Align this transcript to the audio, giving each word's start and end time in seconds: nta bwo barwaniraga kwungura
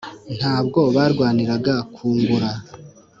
nta 0.37 0.55
bwo 0.65 0.81
barwaniraga 0.95 1.75
kwungura 1.93 2.49